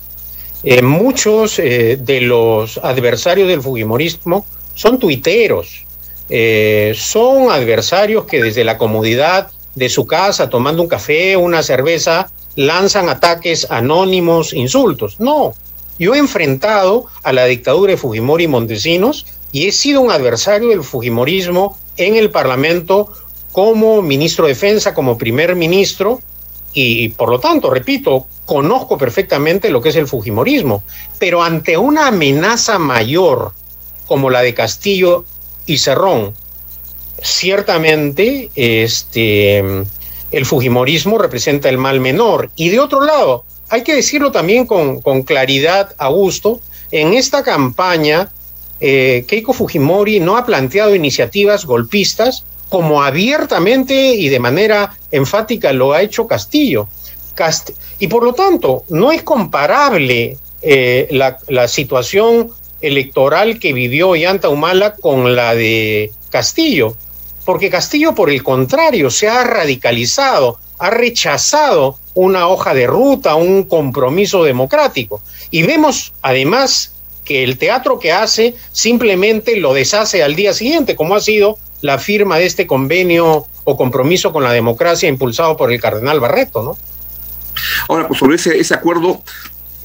Eh, 0.62 0.82
muchos 0.82 1.58
eh, 1.58 1.98
de 1.98 2.20
los 2.20 2.78
adversarios 2.78 3.48
del 3.48 3.62
fujimorismo 3.62 4.44
son 4.74 4.98
tuiteros, 4.98 5.86
eh, 6.28 6.92
son 6.94 7.50
adversarios 7.50 8.26
que 8.26 8.42
desde 8.42 8.64
la 8.64 8.76
comodidad 8.76 9.50
de 9.74 9.88
su 9.88 10.06
casa, 10.06 10.50
tomando 10.50 10.82
un 10.82 10.88
café, 10.88 11.36
una 11.38 11.62
cerveza, 11.62 12.30
lanzan 12.56 13.08
ataques 13.08 13.70
anónimos, 13.70 14.52
insultos. 14.52 15.18
No, 15.18 15.54
yo 15.98 16.14
he 16.14 16.18
enfrentado 16.18 17.06
a 17.22 17.32
la 17.32 17.46
dictadura 17.46 17.92
de 17.92 17.96
Fujimori 17.96 18.44
y 18.44 18.48
Montesinos 18.48 19.26
y 19.52 19.66
he 19.66 19.72
sido 19.72 20.02
un 20.02 20.10
adversario 20.10 20.68
del 20.68 20.84
Fujimorismo 20.84 21.78
en 22.06 22.16
el 22.16 22.30
Parlamento 22.30 23.12
como 23.52 24.02
ministro 24.02 24.46
de 24.46 24.52
Defensa, 24.52 24.94
como 24.94 25.18
primer 25.18 25.54
ministro, 25.56 26.20
y 26.72 27.08
por 27.10 27.30
lo 27.30 27.40
tanto, 27.40 27.70
repito, 27.70 28.26
conozco 28.46 28.96
perfectamente 28.96 29.70
lo 29.70 29.80
que 29.80 29.88
es 29.88 29.96
el 29.96 30.06
Fujimorismo, 30.06 30.84
pero 31.18 31.42
ante 31.42 31.76
una 31.76 32.08
amenaza 32.08 32.78
mayor 32.78 33.52
como 34.06 34.30
la 34.30 34.42
de 34.42 34.54
Castillo 34.54 35.24
y 35.66 35.78
Cerrón, 35.78 36.34
ciertamente 37.22 38.50
este, 38.54 39.58
el 40.30 40.46
Fujimorismo 40.46 41.18
representa 41.18 41.68
el 41.68 41.78
mal 41.78 42.00
menor. 42.00 42.50
Y 42.56 42.70
de 42.70 42.80
otro 42.80 43.00
lado, 43.04 43.44
hay 43.68 43.82
que 43.82 43.94
decirlo 43.94 44.32
también 44.32 44.66
con, 44.66 45.00
con 45.00 45.22
claridad, 45.22 45.94
Augusto, 45.98 46.60
en 46.90 47.14
esta 47.14 47.42
campaña 47.42 48.30
eh, 48.80 49.24
Keiko 49.26 49.52
Fujimori 49.52 50.20
no 50.20 50.36
ha 50.36 50.46
planteado 50.46 50.94
iniciativas 50.94 51.66
golpistas 51.66 52.44
como 52.70 53.02
abiertamente 53.02 54.14
y 54.14 54.28
de 54.28 54.38
manera 54.38 54.96
enfática 55.10 55.72
lo 55.72 55.92
ha 55.92 56.02
hecho 56.02 56.26
Castillo. 56.26 56.88
y 57.98 58.06
por 58.06 58.22
lo 58.22 58.32
tanto, 58.32 58.84
no 58.88 59.12
es 59.12 59.22
comparable 59.22 60.38
eh, 60.62 61.08
la, 61.10 61.68
situación 61.68 62.50
electoral 62.80 63.58
que 63.58 63.72
vivió 63.72 64.14
Yanta 64.14 64.48
Humala 64.48 64.94
con 64.94 65.34
la 65.34 65.54
de 65.54 66.12
Castillo, 66.30 66.96
porque 67.44 67.70
Castillo, 67.70 68.14
por 68.14 68.30
el 68.30 68.42
contrario, 68.42 69.10
se 69.10 69.28
ha 69.28 69.42
radicalizado, 69.44 70.58
ha 70.78 70.90
rechazado 70.90 71.98
una 72.14 72.48
hoja 72.48 72.74
de 72.74 72.86
ruta, 72.86 73.34
un 73.34 73.64
compromiso 73.64 74.44
democrático. 74.44 75.22
Y 75.50 75.62
vemos 75.62 76.12
además 76.22 76.92
que 77.30 77.44
el 77.44 77.58
teatro 77.58 78.00
que 78.00 78.10
hace 78.10 78.56
simplemente 78.72 79.56
lo 79.60 79.72
deshace 79.72 80.24
al 80.24 80.34
día 80.34 80.52
siguiente, 80.52 80.96
como 80.96 81.14
ha 81.14 81.20
sido 81.20 81.58
la 81.80 81.96
firma 81.96 82.38
de 82.38 82.46
este 82.46 82.66
convenio 82.66 83.46
o 83.62 83.76
compromiso 83.76 84.32
con 84.32 84.42
la 84.42 84.50
democracia 84.50 85.08
impulsado 85.08 85.56
por 85.56 85.72
el 85.72 85.80
cardenal 85.80 86.18
Barreto, 86.18 86.64
¿no? 86.64 86.76
Ahora, 87.88 88.08
pues 88.08 88.18
sobre 88.18 88.34
ese, 88.34 88.58
ese 88.58 88.74
acuerdo, 88.74 89.22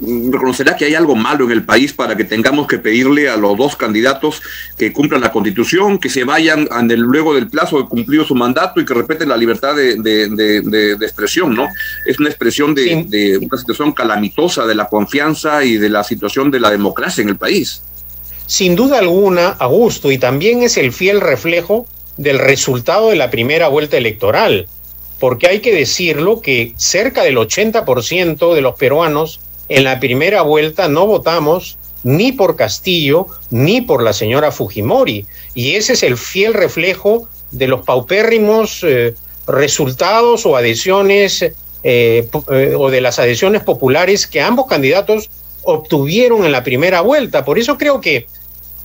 reconocerá 0.02 0.76
que 0.76 0.86
hay 0.86 0.96
algo 0.96 1.16
malo 1.16 1.46
en 1.46 1.52
el 1.52 1.64
país 1.64 1.94
para 1.94 2.18
que 2.18 2.26
tengamos 2.26 2.68
que 2.68 2.78
pedirle 2.78 3.30
a 3.30 3.38
los 3.38 3.58
dos 3.58 3.76
candidatos 3.76 4.42
que 4.78 4.92
cumplan 4.92 5.22
la 5.22 5.32
constitución, 5.32 5.98
que 5.98 6.10
se 6.10 6.26
vayan 6.26 6.68
luego 6.98 7.34
del 7.34 7.48
plazo 7.48 7.78
de 7.78 7.86
cumplido 7.86 8.26
su 8.26 8.36
mandato 8.36 8.82
y 8.82 8.86
que 8.86 8.94
respeten 8.94 9.30
la 9.30 9.38
libertad 9.38 9.76
de, 9.76 10.98
expresión, 11.02 11.56
¿no? 11.56 11.68
Es 12.06 12.20
una 12.20 12.30
expresión 12.30 12.76
de, 12.76 13.40
una 13.42 13.58
situación 13.58 13.94
calamitosa 13.94 14.66
de 14.66 14.76
la 14.76 14.88
confianza 14.88 15.64
y 15.64 15.78
de 15.78 15.90
la 15.90 16.04
situación 16.04 16.52
de 16.52 16.60
la 16.60 16.70
democracia 16.70 17.22
en 17.22 17.30
el 17.30 17.38
país. 17.38 17.82
Sin 18.48 18.76
duda 18.76 19.00
alguna, 19.00 19.50
Augusto, 19.50 20.12
y 20.12 20.18
también 20.18 20.62
es 20.62 20.78
el 20.78 20.92
fiel 20.92 21.22
reflejo 21.22 21.88
del 22.18 22.38
resultado 22.38 23.10
de 23.10 23.16
la 23.16 23.32
primera 23.32 23.70
vuelta 23.70 23.98
electoral, 23.98 24.68
porque 25.20 25.48
hay 25.48 25.62
que 25.62 25.74
decirlo 25.74 26.42
que 26.42 26.74
cerca 26.76 27.24
del 27.24 27.38
80% 27.38 28.54
de 28.54 28.62
los 28.62 28.76
peruanos 28.76 29.40
en 29.70 29.84
la 29.84 30.00
primera 30.00 30.42
vuelta 30.42 30.88
no 30.88 31.06
votamos 31.08 31.78
ni 32.04 32.32
por 32.32 32.56
Castillo 32.56 33.28
ni 33.50 33.82
por 33.82 34.04
la 34.04 34.14
señora 34.14 34.52
Fujimori. 34.52 35.26
Y 35.56 35.76
ese 35.76 35.94
es 35.94 36.04
el 36.04 36.18
fiel 36.18 36.54
reflejo 36.54 37.28
de 37.52 37.68
los 37.68 37.84
paupérrimos 37.84 38.84
eh, 38.84 39.16
resultados 39.48 40.46
o 40.46 40.56
adhesiones 40.56 41.42
eh, 41.42 41.54
eh, 41.84 42.74
o 42.78 42.90
de 42.90 43.02
las 43.02 43.20
adhesiones 43.20 43.64
populares 43.64 44.28
que 44.28 44.42
ambos 44.42 44.68
candidatos 44.68 45.30
obtuvieron 45.64 46.46
en 46.46 46.52
la 46.52 46.64
primera 46.64 47.02
vuelta. 47.02 47.44
Por 47.44 47.58
eso 47.58 47.78
creo 47.78 48.00
que 48.00 48.28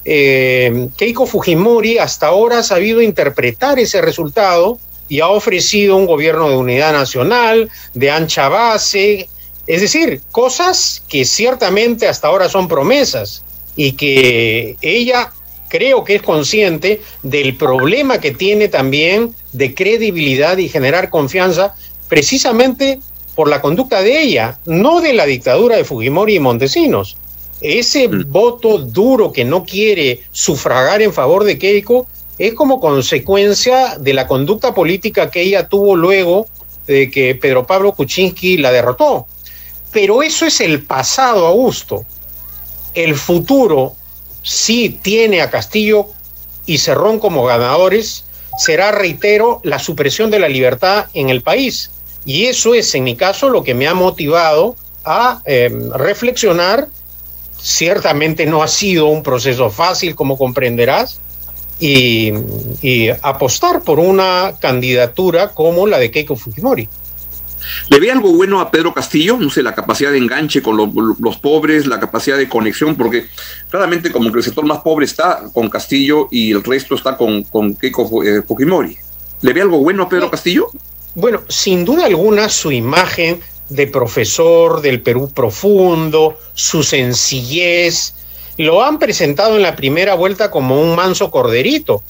Keiko 0.02 1.26
Fujimori 1.26 1.98
hasta 1.98 2.28
ahora 2.28 2.60
ha 2.60 2.62
sabido 2.62 3.02
interpretar 3.02 3.78
ese 3.78 4.00
resultado 4.00 4.78
y 5.10 5.20
ha 5.20 5.28
ofrecido 5.28 5.96
un 5.96 6.06
gobierno 6.06 6.48
de 6.48 6.56
unidad 6.56 6.92
nacional, 6.92 7.68
de 7.92 8.10
ancha 8.10 8.48
base, 8.48 9.28
es 9.70 9.82
decir, 9.82 10.20
cosas 10.32 11.00
que 11.08 11.24
ciertamente 11.24 12.08
hasta 12.08 12.26
ahora 12.26 12.48
son 12.48 12.66
promesas 12.66 13.44
y 13.76 13.92
que 13.92 14.76
ella 14.82 15.30
creo 15.68 16.02
que 16.02 16.16
es 16.16 16.22
consciente 16.22 17.00
del 17.22 17.56
problema 17.56 18.18
que 18.18 18.32
tiene 18.32 18.66
también 18.66 19.32
de 19.52 19.72
credibilidad 19.72 20.58
y 20.58 20.68
generar 20.68 21.08
confianza 21.08 21.76
precisamente 22.08 22.98
por 23.36 23.48
la 23.48 23.62
conducta 23.62 24.02
de 24.02 24.20
ella, 24.20 24.58
no 24.66 25.00
de 25.00 25.12
la 25.12 25.24
dictadura 25.24 25.76
de 25.76 25.84
Fujimori 25.84 26.34
y 26.34 26.40
Montesinos. 26.40 27.16
Ese 27.60 28.08
mm. 28.08 28.24
voto 28.26 28.78
duro 28.78 29.30
que 29.30 29.44
no 29.44 29.62
quiere 29.62 30.22
sufragar 30.32 31.00
en 31.00 31.12
favor 31.12 31.44
de 31.44 31.58
Keiko 31.58 32.08
es 32.38 32.54
como 32.54 32.80
consecuencia 32.80 33.98
de 34.00 34.14
la 34.14 34.26
conducta 34.26 34.74
política 34.74 35.30
que 35.30 35.42
ella 35.42 35.68
tuvo 35.68 35.94
luego 35.94 36.48
de 36.88 37.08
que 37.08 37.36
Pedro 37.36 37.68
Pablo 37.68 37.92
Kuczynski 37.92 38.56
la 38.56 38.72
derrotó. 38.72 39.28
Pero 39.92 40.22
eso 40.22 40.46
es 40.46 40.60
el 40.60 40.82
pasado, 40.82 41.46
Augusto. 41.46 42.04
El 42.94 43.14
futuro 43.14 43.94
sí 44.42 44.98
tiene 45.02 45.42
a 45.42 45.50
Castillo 45.50 46.06
y 46.66 46.78
Cerrón 46.78 47.18
como 47.18 47.44
ganadores, 47.44 48.24
será, 48.58 48.92
reitero, 48.92 49.60
la 49.64 49.78
supresión 49.78 50.30
de 50.30 50.38
la 50.38 50.48
libertad 50.48 51.06
en 51.14 51.30
el 51.30 51.42
país. 51.42 51.90
Y 52.24 52.46
eso 52.46 52.74
es, 52.74 52.94
en 52.94 53.04
mi 53.04 53.16
caso, 53.16 53.48
lo 53.48 53.62
que 53.62 53.74
me 53.74 53.88
ha 53.88 53.94
motivado 53.94 54.76
a 55.04 55.40
em, 55.44 55.90
reflexionar. 55.92 56.88
Ciertamente 57.60 58.46
no 58.46 58.62
ha 58.62 58.68
sido 58.68 59.06
un 59.06 59.22
proceso 59.22 59.70
fácil, 59.70 60.14
como 60.14 60.38
comprenderás, 60.38 61.20
y, 61.78 62.32
y 62.82 63.08
apostar 63.22 63.82
por 63.82 63.98
una 63.98 64.54
candidatura 64.58 65.48
como 65.48 65.86
la 65.86 65.98
de 65.98 66.10
Keiko 66.10 66.36
Fujimori. 66.36 66.88
¿Le 67.88 68.00
ve 68.00 68.10
algo 68.10 68.32
bueno 68.32 68.60
a 68.60 68.70
Pedro 68.70 68.94
Castillo? 68.94 69.36
No 69.38 69.50
sé, 69.50 69.62
la 69.62 69.74
capacidad 69.74 70.10
de 70.10 70.18
enganche 70.18 70.62
con 70.62 70.76
los 70.76 71.36
pobres, 71.38 71.86
la 71.86 72.00
capacidad 72.00 72.36
de 72.36 72.48
conexión, 72.48 72.96
porque 72.96 73.26
claramente 73.68 74.10
como 74.10 74.30
que 74.30 74.38
el 74.38 74.44
sector 74.44 74.64
más 74.64 74.80
pobre 74.80 75.06
está 75.06 75.42
con 75.52 75.68
Castillo 75.68 76.28
y 76.30 76.52
el 76.52 76.62
resto 76.62 76.94
está 76.94 77.16
con, 77.16 77.42
con 77.44 77.74
Keiko 77.74 78.24
eh, 78.24 78.42
Fujimori. 78.42 78.96
¿Le 79.42 79.52
ve 79.52 79.62
algo 79.62 79.78
bueno 79.78 80.04
a 80.04 80.08
Pedro 80.08 80.30
Castillo? 80.30 80.68
Bueno, 81.14 81.42
sin 81.48 81.84
duda 81.84 82.06
alguna 82.06 82.48
su 82.48 82.70
imagen 82.70 83.40
de 83.68 83.86
profesor 83.86 84.80
del 84.82 85.00
Perú 85.00 85.30
profundo, 85.32 86.38
su 86.54 86.82
sencillez, 86.82 88.14
lo 88.58 88.84
han 88.84 88.98
presentado 88.98 89.56
en 89.56 89.62
la 89.62 89.76
primera 89.76 90.14
vuelta 90.14 90.50
como 90.50 90.80
un 90.80 90.94
manso 90.94 91.30
corderito, 91.30 92.02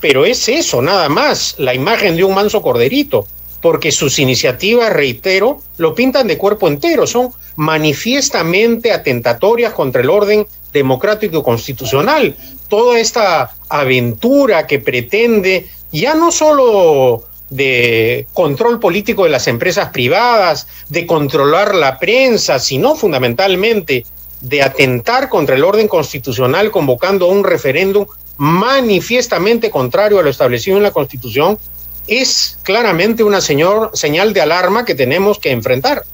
pero 0.00 0.24
es 0.24 0.48
eso, 0.48 0.80
nada 0.80 1.08
más, 1.08 1.56
la 1.58 1.74
imagen 1.74 2.16
de 2.16 2.24
un 2.24 2.34
manso 2.34 2.62
corderito 2.62 3.26
porque 3.60 3.92
sus 3.92 4.18
iniciativas, 4.18 4.92
reitero, 4.92 5.60
lo 5.76 5.94
pintan 5.94 6.26
de 6.26 6.38
cuerpo 6.38 6.68
entero, 6.68 7.06
son 7.06 7.30
manifiestamente 7.56 8.92
atentatorias 8.92 9.72
contra 9.72 10.02
el 10.02 10.10
orden 10.10 10.46
democrático 10.72 11.38
y 11.38 11.42
constitucional. 11.42 12.36
Toda 12.68 12.98
esta 12.98 13.50
aventura 13.68 14.66
que 14.66 14.78
pretende 14.78 15.68
ya 15.92 16.14
no 16.14 16.30
solo 16.30 17.24
de 17.50 18.26
control 18.32 18.78
político 18.78 19.24
de 19.24 19.30
las 19.30 19.48
empresas 19.48 19.90
privadas, 19.90 20.68
de 20.88 21.06
controlar 21.06 21.74
la 21.74 21.98
prensa, 21.98 22.58
sino 22.60 22.94
fundamentalmente 22.94 24.06
de 24.40 24.62
atentar 24.62 25.28
contra 25.28 25.56
el 25.56 25.64
orden 25.64 25.88
constitucional 25.88 26.70
convocando 26.70 27.26
un 27.26 27.44
referéndum 27.44 28.06
manifiestamente 28.38 29.68
contrario 29.70 30.18
a 30.18 30.22
lo 30.22 30.30
establecido 30.30 30.78
en 30.78 30.82
la 30.82 30.92
Constitución, 30.92 31.58
es 32.06 32.58
claramente 32.62 33.22
una 33.22 33.40
señor, 33.40 33.90
señal 33.94 34.32
de 34.32 34.40
alarma 34.40 34.84
que 34.84 34.94
tenemos 34.94 35.38
que 35.38 35.50
enfrentar. 35.50 36.04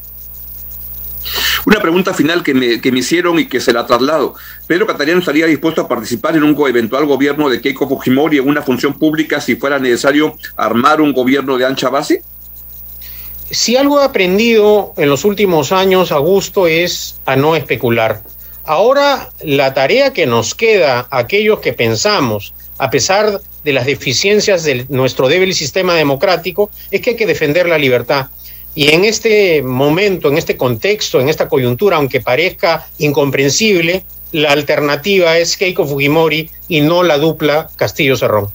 Una 1.64 1.81
pregunta 1.81 2.14
final 2.14 2.43
que 2.43 2.55
me, 2.55 2.81
que 2.81 2.93
me 2.93 3.00
hicieron 3.00 3.38
y 3.38 3.47
que 3.47 3.61
se 3.61 3.73
la 3.73 3.87
traslado. 3.87 4.35
¿Pedro 4.66 4.87
Catariano 4.87 5.21
estaría 5.21 5.47
dispuesto 5.47 5.81
a 5.81 5.88
participar 5.88 6.37
en 6.37 6.45
un 6.45 6.57
eventual 6.69 7.07
gobierno 7.07 7.49
de 7.49 7.61
Keiko 7.61 7.88
Fujimori 7.88 8.38
en 8.38 8.49
una 8.49 8.62
función 8.62 8.97
pública 8.99 9.40
si 9.40 9.57
fuera 9.57 9.78
necesario 9.78 10.37
armar 10.57 11.00
un 11.00 11.12
gobierno 11.12 11.59
de 11.59 11.66
ancha 11.66 11.88
base? 11.88 12.23
Si 13.50 13.76
algo 13.76 14.00
he 14.00 14.05
aprendido 14.05 14.93
en 14.97 15.09
los 15.09 15.25
últimos 15.25 15.73
años, 15.73 16.12
Augusto, 16.12 16.66
es 16.66 17.16
a 17.26 17.37
no 17.37 17.57
especular. 17.57 18.23
Ahora 18.64 19.31
la 19.40 19.73
tarea 19.75 20.12
que 20.12 20.26
nos 20.26 20.55
queda, 20.55 21.07
aquellos 21.11 21.61
que 21.61 21.73
pensamos, 21.73 22.55
a 22.78 22.90
pesar 22.90 23.40
de 23.64 23.73
las 23.73 23.87
deficiencias 23.87 24.64
de 24.64 24.87
nuestro 24.88 25.28
débil 25.28 25.54
sistema 25.54 25.95
democrático, 25.95 26.71
es 26.90 27.00
que 27.00 27.11
hay 27.11 27.16
que 27.16 27.26
defender 27.26 27.68
la 27.68 27.78
libertad. 27.78 28.26
Y 28.75 28.88
en 28.88 29.04
este 29.04 29.62
momento, 29.62 30.28
en 30.28 30.37
este 30.37 30.56
contexto, 30.56 31.21
en 31.21 31.28
esta 31.28 31.49
coyuntura, 31.49 31.97
aunque 31.97 32.21
parezca 32.21 32.87
incomprensible, 32.99 34.04
la 34.33 34.52
alternativa 34.52 35.38
es 35.38 35.56
Keiko 35.56 35.87
Fujimori 35.87 36.50
y 36.68 36.83
no 36.83 37.02
la 37.02 37.16
dupla 37.16 37.71
Castillo-Cerrón. 37.76 38.49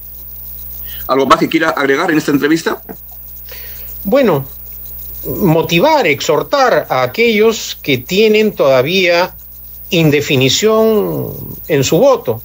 ¿Algo 1.08 1.26
más 1.26 1.40
que 1.40 1.50
quiera 1.50 1.72
agregar 1.72 2.12
en 2.12 2.18
esta 2.18 2.32
entrevista? 2.32 2.82
Bueno, 4.04 4.46
motivar, 5.26 6.06
exhortar 6.08 6.86
a 6.90 7.04
aquellos 7.04 7.78
que 7.82 7.98
tienen 7.98 8.54
todavía 8.54 9.36
indefinición 9.90 11.34
en 11.68 11.84
su 11.84 11.98
voto, 11.98 12.42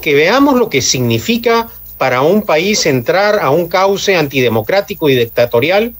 que 0.00 0.14
veamos 0.14 0.56
lo 0.56 0.68
que 0.68 0.82
significa 0.82 1.68
para 1.96 2.22
un 2.22 2.42
país 2.42 2.86
entrar 2.86 3.40
a 3.40 3.50
un 3.50 3.68
cauce 3.68 4.16
antidemocrático 4.16 5.08
y 5.08 5.16
dictatorial 5.16 5.94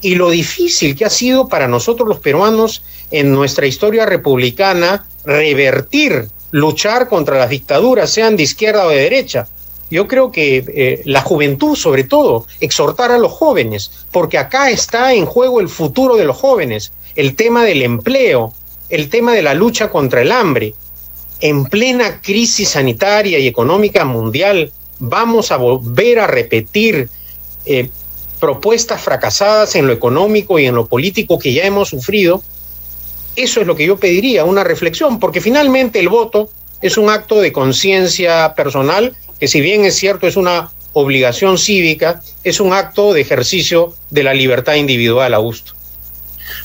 y 0.00 0.16
lo 0.16 0.30
difícil 0.30 0.96
que 0.96 1.04
ha 1.04 1.10
sido 1.10 1.48
para 1.48 1.68
nosotros 1.68 2.08
los 2.08 2.18
peruanos 2.18 2.82
en 3.10 3.32
nuestra 3.32 3.66
historia 3.66 4.06
republicana 4.06 5.06
revertir, 5.24 6.28
luchar 6.50 7.08
contra 7.08 7.38
las 7.38 7.50
dictaduras, 7.50 8.10
sean 8.10 8.36
de 8.36 8.42
izquierda 8.42 8.86
o 8.86 8.90
de 8.90 8.96
derecha. 8.96 9.48
Yo 9.90 10.08
creo 10.08 10.32
que 10.32 10.64
eh, 10.66 11.02
la 11.04 11.22
juventud, 11.22 11.76
sobre 11.76 12.04
todo, 12.04 12.46
exhortar 12.60 13.12
a 13.12 13.18
los 13.18 13.32
jóvenes, 13.32 14.06
porque 14.10 14.38
acá 14.38 14.70
está 14.70 15.14
en 15.14 15.26
juego 15.26 15.60
el 15.60 15.68
futuro 15.68 16.16
de 16.16 16.24
los 16.24 16.36
jóvenes, 16.36 16.92
el 17.14 17.36
tema 17.36 17.64
del 17.64 17.82
empleo, 17.82 18.52
el 18.88 19.08
tema 19.08 19.32
de 19.32 19.42
la 19.42 19.54
lucha 19.54 19.90
contra 19.90 20.22
el 20.22 20.32
hambre. 20.32 20.74
En 21.40 21.66
plena 21.66 22.20
crisis 22.22 22.70
sanitaria 22.70 23.38
y 23.38 23.46
económica 23.46 24.04
mundial, 24.04 24.72
vamos 24.98 25.52
a 25.52 25.56
volver 25.56 26.18
a 26.18 26.26
repetir 26.26 27.08
eh, 27.66 27.90
propuestas 28.40 29.00
fracasadas 29.00 29.74
en 29.76 29.86
lo 29.86 29.92
económico 29.92 30.58
y 30.58 30.66
en 30.66 30.74
lo 30.74 30.86
político 30.86 31.38
que 31.38 31.52
ya 31.52 31.64
hemos 31.64 31.88
sufrido, 31.88 32.42
eso 33.34 33.60
es 33.60 33.66
lo 33.66 33.76
que 33.76 33.86
yo 33.86 33.98
pediría, 33.98 34.44
una 34.44 34.64
reflexión, 34.64 35.20
porque 35.20 35.40
finalmente 35.40 36.00
el 36.00 36.08
voto 36.08 36.48
es 36.80 36.96
un 36.96 37.10
acto 37.10 37.40
de 37.40 37.52
conciencia 37.52 38.54
personal, 38.54 39.14
que 39.38 39.48
si 39.48 39.60
bien 39.60 39.84
es 39.84 39.96
cierto 39.96 40.26
es 40.26 40.36
una 40.36 40.70
obligación 40.94 41.58
cívica, 41.58 42.22
es 42.44 42.60
un 42.60 42.72
acto 42.72 43.12
de 43.12 43.20
ejercicio 43.20 43.94
de 44.10 44.22
la 44.22 44.32
libertad 44.32 44.74
individual, 44.74 45.34
Augusto. 45.34 45.75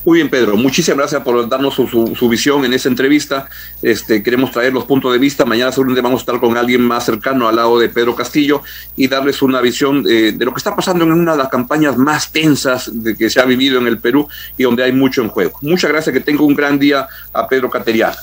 Muy 0.03 0.17
bien, 0.17 0.29
Pedro. 0.29 0.57
Muchísimas 0.57 0.97
gracias 0.97 1.21
por 1.21 1.47
darnos 1.47 1.75
su, 1.75 2.29
visión 2.29 2.65
en 2.65 2.73
esta 2.73 2.89
entrevista. 2.89 3.47
Este, 3.83 4.23
queremos 4.23 4.51
traer 4.51 4.73
los 4.73 4.85
puntos 4.85 5.13
de 5.13 5.19
vista. 5.19 5.45
Mañana 5.45 5.71
seguramente 5.71 6.01
vamos 6.01 6.21
a 6.21 6.23
estar 6.23 6.39
con 6.39 6.57
alguien 6.57 6.81
más 6.81 7.05
cercano 7.05 7.47
al 7.47 7.55
lado 7.55 7.77
de 7.77 7.89
Pedro 7.89 8.15
Castillo 8.15 8.63
y 8.95 9.07
darles 9.07 9.41
una 9.43 9.61
visión 9.61 10.01
de, 10.01 10.35
lo 10.39 10.53
que 10.53 10.57
está 10.57 10.75
pasando 10.75 11.03
en 11.03 11.11
una 11.11 11.33
de 11.33 11.37
las 11.37 11.49
campañas 11.49 11.97
más 11.97 12.31
tensas 12.31 12.89
de 12.91 13.15
que 13.15 13.29
se 13.29 13.39
ha 13.39 13.45
vivido 13.45 13.79
en 13.79 13.87
el 13.87 13.99
Perú 13.99 14.27
y 14.57 14.63
donde 14.63 14.83
hay 14.83 14.91
mucho 14.91 15.21
en 15.21 15.29
juego. 15.29 15.59
Muchas 15.61 15.91
gracias. 15.91 16.13
Que 16.13 16.19
tenga 16.19 16.43
un 16.43 16.55
gran 16.55 16.79
día 16.79 17.07
a 17.31 17.47
Pedro 17.47 17.69
Cateriano. 17.69 18.15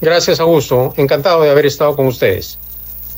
Gracias, 0.00 0.38
Augusto. 0.38 0.94
Encantado 0.96 1.42
de 1.42 1.50
haber 1.50 1.66
estado 1.66 1.96
con 1.96 2.06
ustedes 2.06 2.58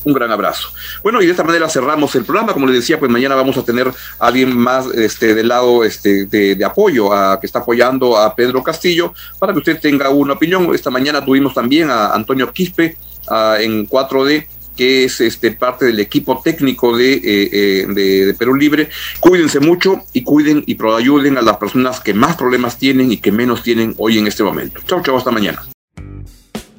un 0.05 0.13
gran 0.13 0.31
abrazo. 0.31 0.69
Bueno, 1.03 1.23
y 1.23 1.27
de 1.27 1.33
esta 1.33 1.45
manera 1.45 1.69
cerramos 1.69 2.15
el 2.15 2.25
programa. 2.25 2.53
Como 2.53 2.67
les 2.67 2.77
decía, 2.77 2.99
pues 2.99 3.11
mañana 3.11 3.35
vamos 3.35 3.57
a 3.57 3.65
tener 3.65 3.89
a 3.89 4.27
alguien 4.27 4.57
más 4.57 4.87
este, 4.95 5.35
del 5.35 5.49
lado 5.49 5.85
este, 5.85 6.27
de, 6.27 6.65
apoyo, 6.65 7.13
a, 7.13 7.41
que 7.41 7.47
está 7.47 7.61
apoyando 7.61 8.17
a 8.17 8.35
Pedro 8.35 8.63
Castillo, 8.63 9.15
para 9.39 9.53
que 9.53 9.59
usted 9.59 9.81
tenga 9.81 10.09
una 10.11 10.35
opinión. 10.35 10.75
Esta 10.75 10.91
mañana 10.91 11.25
tuvimos 11.25 11.55
también 11.55 11.91
a 11.91 12.13
Antonio 12.15 12.53
Quispe 12.53 12.97
en 13.59 13.87
4D 13.87 14.47
que 14.77 15.05
es 15.05 15.21
este, 15.21 15.53
parte 15.53 15.85
del 15.85 16.01
equipo 16.01 16.41
técnico 16.43 16.97
de, 16.97 17.15
eh, 17.15 17.21
eh, 17.25 17.87
de, 17.89 18.35
Perú 18.39 18.55
Libre. 18.55 18.89
Cuídense 19.21 19.61
mucho 19.61 20.05
y 20.13 20.23
cuiden 20.23 20.65
y 20.67 20.77
ayuden 20.83 21.39
a 21.39 21.43
las 21.43 21.59
personas 21.59 22.01
que 22.01 22.15
más 22.15 22.37
problemas 22.37 22.79
tienen 22.79 23.13
y 23.13 23.19
que 23.19 23.33
menos 23.33 23.63
tienen 23.63 23.95
hoy 23.99 24.19
en 24.19 24.27
este 24.27 24.43
momento. 24.43 24.81
Chau, 24.87 25.03
chau, 25.03 25.17
hasta 25.17 25.31
mañana. 25.31 25.63